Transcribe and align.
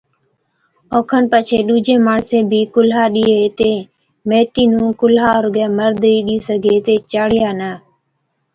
اوکن 0.95 1.23
پڇي 1.31 1.57
ڏُوجين 1.67 1.99
ماڻسين 2.07 2.43
بِي 2.51 2.61
ڪُلھا 2.73 3.03
ڏيئين 3.13 3.39
ھِتين 3.43 3.77
ميٿِي 4.27 4.63
نُون 4.71 4.89
ڪُلها 5.01 5.31
رُگَي 5.43 5.65
مرد 5.77 6.03
ئِي 6.09 6.15
ڏي 6.27 6.37
سِگھي 6.47 6.73
هِتي 6.77 6.95
چاڙِيا 7.11 7.49
نہ 7.59 7.71